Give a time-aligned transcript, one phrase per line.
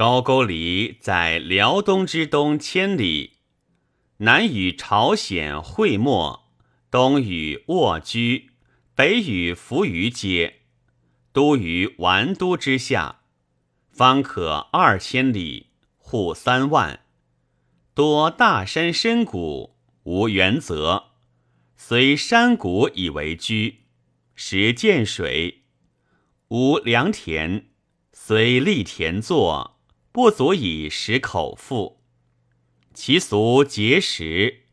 [0.00, 3.34] 高句丽在辽东之东千里，
[4.16, 6.48] 南与朝鲜会漠，
[6.90, 8.48] 东与沃居，
[8.94, 10.60] 北与扶余接，
[11.34, 13.20] 都于完都之下，
[13.90, 15.66] 方可二千里，
[15.98, 17.00] 户三万，
[17.92, 21.10] 多大山深谷，无原则，
[21.76, 23.80] 虽山谷以为居，
[24.34, 25.64] 实见水，
[26.48, 27.66] 无良田，
[28.14, 29.76] 虽立田作。
[30.20, 32.02] 不足以食口腹，
[32.92, 34.64] 其俗节食，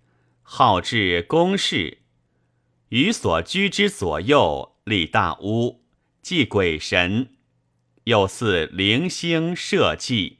[0.42, 2.00] 好治公事。
[2.90, 5.86] 于所居之左右立大屋，
[6.22, 7.38] 祭鬼神，
[8.04, 10.40] 又祀灵星社稷。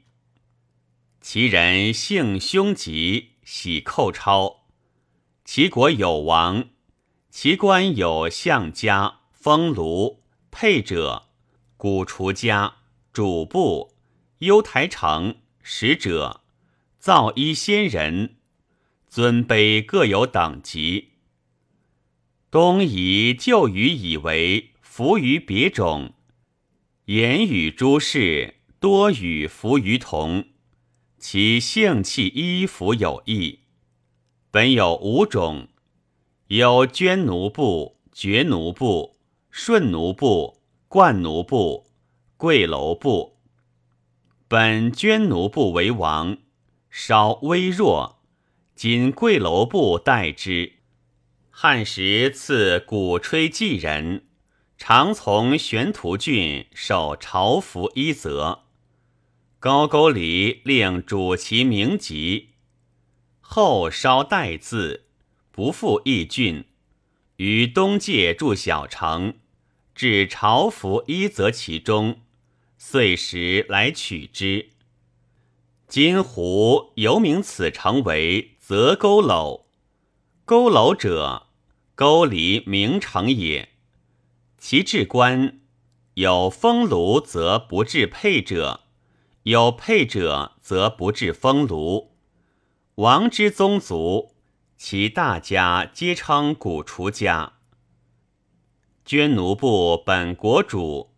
[1.22, 4.66] 其人性凶极，喜寇超。
[5.42, 6.68] 其国有王，
[7.30, 10.18] 其官有相家、封庐、
[10.50, 11.28] 配者、
[11.78, 12.74] 古厨家、
[13.10, 13.94] 主簿。
[14.38, 16.42] 幽台城使者，
[17.00, 18.36] 造衣仙人，
[19.08, 21.08] 尊卑各有等级。
[22.48, 26.12] 东夷旧语以为服于别种，
[27.06, 30.44] 言语诸事多与服于同，
[31.18, 33.62] 其性气衣服有异。
[34.52, 35.66] 本有五种，
[36.46, 39.16] 有捐奴部、绝奴部、
[39.50, 41.90] 顺奴部、冠奴部、
[42.36, 43.37] 贵楼部。
[44.50, 46.38] 本捐奴部为王，
[46.88, 48.22] 稍微弱，
[48.74, 50.72] 今贵楼部代之。
[51.50, 54.24] 汉时赐鼓吹祭人，
[54.78, 58.60] 常从玄图郡守朝服一则。
[59.58, 62.52] 高句丽令主其名籍，
[63.40, 65.04] 后稍代字，
[65.50, 66.64] 不复义郡。
[67.36, 69.34] 于东界筑小城，
[69.94, 72.22] 置朝服一则其中。
[72.80, 74.70] 遂时来取之。
[75.88, 79.66] 今胡犹名此城为泽沟楼。
[80.44, 81.48] 沟楼者，
[81.96, 83.70] 沟离名城也。
[84.58, 85.58] 其治官
[86.14, 88.84] 有封炉则不治配者，
[89.42, 92.12] 有配者则不治封炉。
[92.94, 94.36] 王之宗族，
[94.76, 97.54] 其大家皆称古厨家。
[99.04, 101.17] 捐奴部本国主。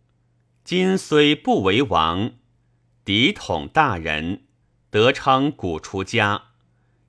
[0.71, 2.31] 今虽不为王，
[3.03, 4.43] 嫡统大人，
[4.89, 6.43] 得称古出家，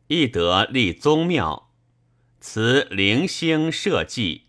[0.08, 1.70] 亦得立宗庙，
[2.40, 4.48] 辞灵星社稷。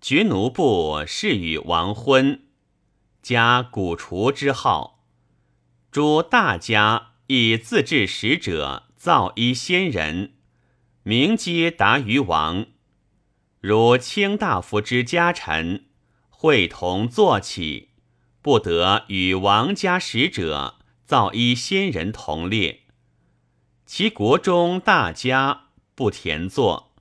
[0.00, 2.42] 绝奴部是与王婚，
[3.22, 5.04] 加古厨之号。
[5.92, 10.32] 诸大家以自治使者，造一仙人，
[11.04, 12.66] 名皆达于王。
[13.60, 15.86] 如卿大夫之家臣，
[16.28, 17.87] 会同坐起。
[18.48, 22.80] 不得与王家使者造一仙人同列，
[23.84, 26.94] 其国中大家不田作，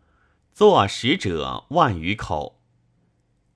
[0.54, 2.60] 作使者万余口，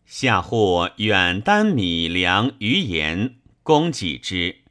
[0.05, 4.61] 下户远担米粮于盐供给之。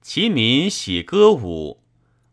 [0.00, 1.84] 其民喜歌舞，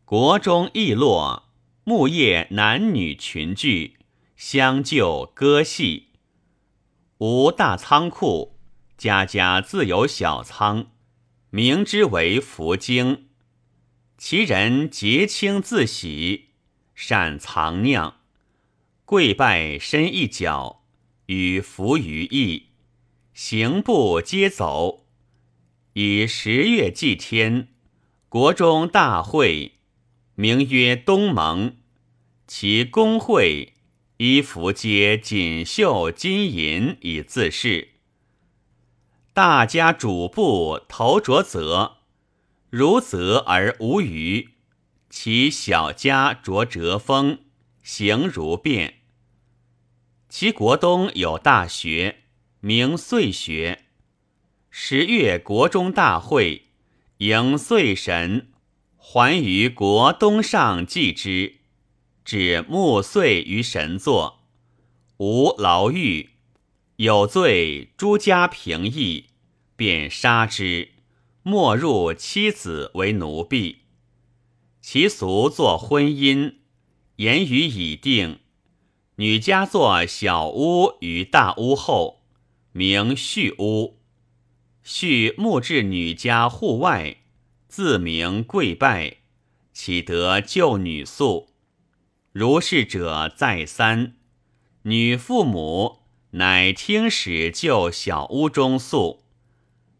[0.05, 1.51] 国中亦落，
[1.83, 3.99] 木业男女群聚，
[4.35, 6.07] 相就歌戏，
[7.19, 8.58] 无大仓库。
[8.99, 10.87] 家家自有小仓，
[11.51, 13.29] 名之为福经。
[14.17, 16.49] 其人节清自喜，
[16.93, 18.17] 善藏酿，
[19.05, 20.83] 跪拜伸一脚，
[21.27, 22.71] 与福于意，
[23.33, 25.05] 行步皆走。
[25.93, 27.69] 以十月祭天，
[28.27, 29.75] 国中大会，
[30.35, 31.77] 名曰东盟。
[32.45, 33.75] 其公会
[34.17, 37.98] 衣服皆锦绣金银以自饰。
[39.33, 41.97] 大家主部头着泽，
[42.69, 44.49] 如泽而无余；
[45.09, 47.39] 其小家着折风，
[47.83, 48.95] 形如变。
[50.27, 52.23] 其国东有大学，
[52.59, 53.85] 名岁学。
[54.69, 56.67] 十月国中大会，
[57.17, 58.49] 迎岁神，
[58.97, 61.59] 还于国东上祭之，
[62.25, 64.41] 指暮岁于神座，
[65.17, 66.29] 无牢狱。
[66.99, 69.27] 有罪，诸家平议，
[69.77, 70.89] 便杀之，
[71.43, 73.83] 没入妻子为奴婢。
[74.81, 76.55] 其俗作婚姻，
[77.15, 78.39] 言语已定。
[79.15, 82.25] 女家作小屋于大屋后，
[82.73, 84.01] 名续屋。
[84.83, 87.19] 续木至女家户外，
[87.69, 89.19] 自名跪拜，
[89.71, 91.47] 岂得救女宿？
[92.33, 94.17] 如是者再三，
[94.81, 95.98] 女父母。
[96.31, 99.23] 乃听使就小屋中宿，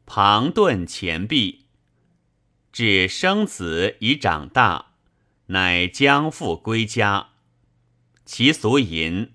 [0.06, 1.66] 旁盾前壁。
[2.72, 4.94] 至生子已长大，
[5.48, 7.30] 乃将复归家。
[8.26, 9.32] 其俗淫，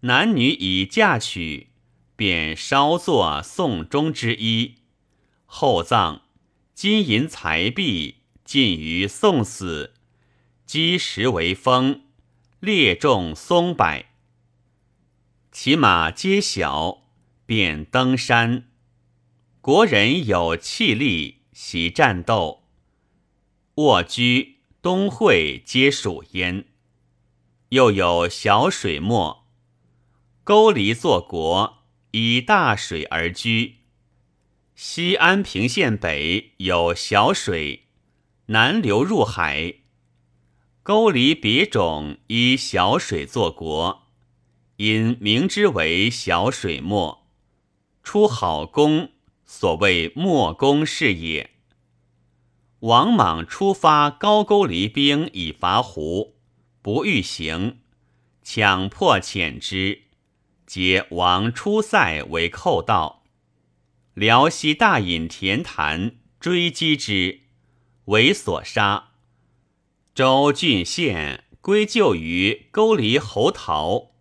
[0.00, 1.68] 男女已嫁娶，
[2.16, 4.74] 便稍作送终之衣，
[5.46, 6.22] 厚葬，
[6.74, 9.94] 金银财币尽于送死，
[10.66, 12.02] 积石为封，
[12.58, 14.04] 列众松柏，
[15.60, 17.02] 其马皆小，
[17.44, 18.68] 便登山。
[19.60, 22.62] 国人有气力，习战斗，
[23.74, 26.66] 卧居东会皆属焉。
[27.70, 29.48] 又有小水墨，
[30.44, 31.78] 沟离作国，
[32.12, 33.78] 以大水而居。
[34.76, 37.88] 西安平县北有小水，
[38.46, 39.74] 南流入海。
[40.84, 44.07] 沟离别种以小水作国，
[44.78, 47.26] 因名之为小水墨。
[48.04, 49.10] 出好功，
[49.44, 51.50] 所谓墨功是也。
[52.80, 56.36] 王莽出发高句离兵以伐胡。
[56.80, 57.80] 不欲行，
[58.44, 60.02] 强迫遣之，
[60.64, 63.24] 皆王出塞为寇盗。
[64.14, 67.40] 辽西大隐田坛追击之，
[68.04, 69.08] 为所杀。
[70.14, 74.12] 周郡县归咎于勾离侯陶，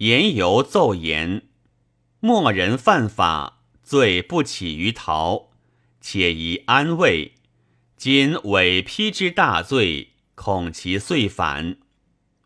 [0.00, 1.42] 言犹奏言：
[2.20, 5.50] 莫人犯法，罪不起于逃，
[6.00, 7.34] 且宜安慰。
[7.98, 10.12] 今委批之大罪。
[10.34, 11.76] 恐其遂反，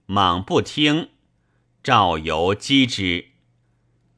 [0.06, 1.10] 莽不听，
[1.80, 3.28] 赵游击之。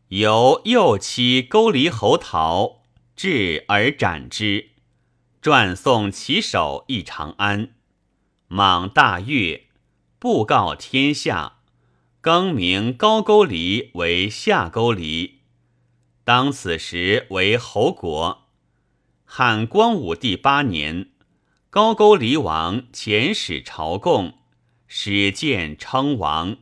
[0.09, 2.85] 由右妻勾离侯陶，
[3.15, 4.71] 至而斩之，
[5.43, 7.75] 传送其首诣长安。
[8.49, 9.67] 莽大悦，
[10.19, 11.56] 布告天下，
[12.27, 15.43] 更名高句丽为下勾离。
[16.25, 18.49] 当此时为侯国。
[19.25, 21.11] 汉光武帝八年。
[21.71, 24.39] 高句丽王遣使朝贡，
[24.89, 26.57] 使见称王。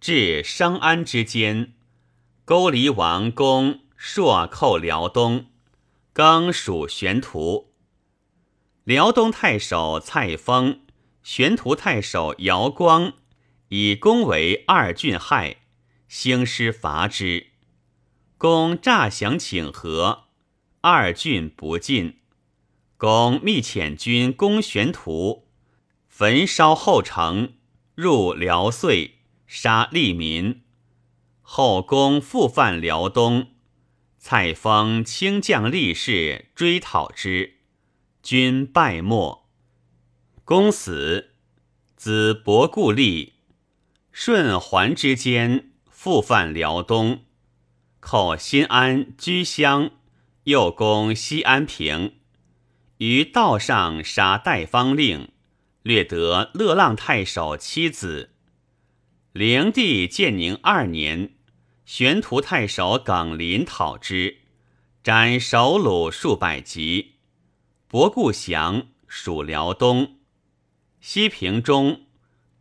[0.00, 1.72] 至商安之间，
[2.44, 5.46] 勾离王公朔寇辽东，
[6.12, 7.72] 更属玄图。
[8.84, 10.82] 辽东太守蔡丰、
[11.24, 13.14] 玄图太守姚光
[13.74, 15.62] 以公为二郡害，
[16.06, 17.52] 兴师伐之。
[18.36, 20.24] 公诈降请和，
[20.82, 22.18] 二郡不进。
[22.98, 25.48] 公密遣军攻玄图，
[26.06, 27.54] 焚烧后城，
[27.94, 30.64] 入辽遂，杀利民。
[31.40, 33.52] 后公复犯辽东，
[34.18, 37.54] 蔡丰轻将力士追讨之，
[38.22, 39.48] 军败没。
[40.44, 41.30] 公死，
[41.96, 43.32] 子伯固立。
[44.12, 47.24] 顺桓之间，复犯辽东，
[47.98, 49.90] 寇新安、居乡，
[50.44, 52.16] 又攻西安平。
[52.98, 55.32] 于道上杀代方令，
[55.82, 58.34] 掠得乐浪太守妻子。
[59.32, 61.32] 灵帝建宁二年，
[61.86, 64.40] 玄图太守耿林讨之，
[65.02, 67.14] 斩首虏数百级。
[67.88, 70.18] 伯固降，属辽东。
[71.00, 72.02] 西平中，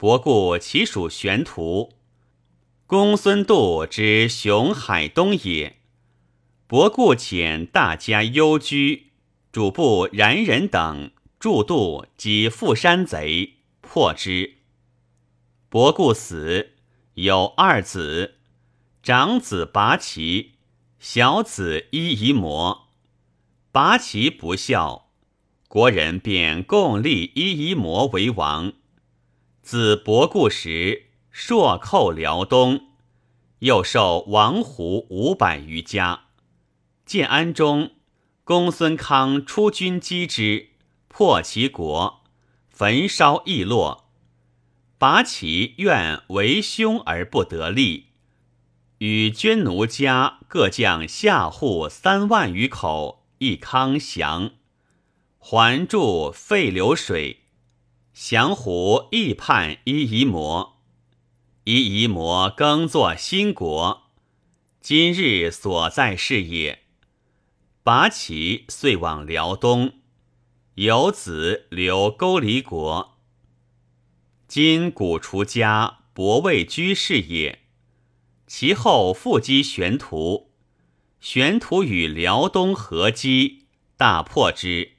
[0.01, 1.93] 伯固其属玄图。
[2.87, 5.77] 公孙度之雄海东也。
[6.65, 9.11] 伯固遣大家幽居。
[9.51, 14.55] 主簿冉人等助渡及富山贼，破之。
[15.69, 16.71] 伯固死，
[17.13, 18.39] 有二子，
[19.03, 20.53] 长子拔齐，
[20.97, 22.87] 小子伊夷摩。
[23.71, 25.11] 拔齐不孝，
[25.67, 28.73] 国人便共立伊夷摩为王。
[29.61, 32.87] 子伯固时，朔寇辽东，
[33.59, 36.25] 又受王胡五百余家。
[37.05, 37.91] 建安中。
[38.43, 40.71] 公孙康出军击之，
[41.07, 42.23] 破其国，
[42.69, 44.09] 焚烧邑落。
[44.97, 48.07] 拔其愿为兄而不得利，
[48.97, 54.51] 与捐奴家各将下户三万余口，一康降。
[55.37, 57.40] 还筑废流水，
[58.13, 60.81] 降胡亦叛伊夷摩，
[61.63, 64.11] 伊夷摩更作新国，
[64.81, 66.83] 今日所在是也。
[67.83, 69.93] 拔其遂往辽东，
[70.75, 73.17] 有子留勾离国。
[74.45, 77.59] 今古除家伯位居士也。
[78.45, 80.51] 其后复击玄图，
[81.21, 84.97] 玄图与辽东合击，大破之。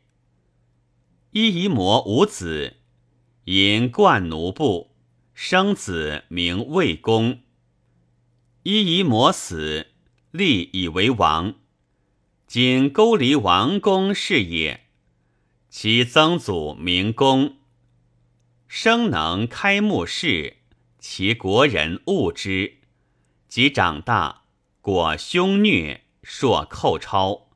[1.32, 2.78] 伊夷摩无子，
[3.54, 4.92] 因冠奴部，
[5.34, 7.40] 生子名魏公。
[8.62, 9.88] 伊夷摩死，
[10.30, 11.56] 立以为王。
[12.46, 14.86] 今勾离王公是也，
[15.68, 17.56] 其曾祖名公，
[18.66, 20.56] 生能开幕式，
[20.98, 22.78] 其国人恶之。
[23.48, 24.44] 及长大，
[24.80, 27.48] 果凶虐，硕寇超，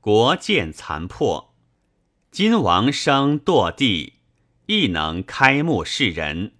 [0.00, 1.54] 国见残破。
[2.32, 4.14] 今王生堕地，
[4.68, 6.52] 亦能开幕示人。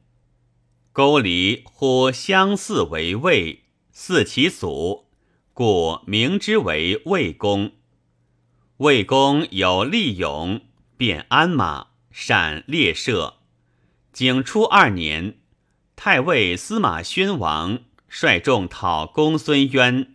[0.93, 5.11] 勾离呼相似为魏，似其祖，
[5.53, 7.73] 故名之为魏公。
[8.79, 10.63] 魏公有力勇，
[10.97, 13.35] 便鞍马，善猎射。
[14.11, 15.37] 景初二年，
[15.95, 17.81] 太尉司马宣王。
[18.09, 20.15] 率众讨公孙渊，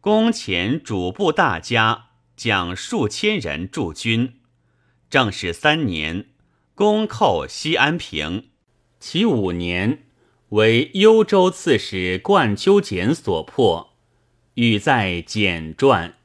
[0.00, 4.40] 公遣主簿大家将数千人驻军。
[5.08, 6.31] 正始三年，
[6.82, 8.46] 攻寇西安平。
[8.98, 10.02] 其五年，
[10.48, 13.92] 为幽州刺史冠丘俭所破。
[14.54, 16.16] 欲在简传。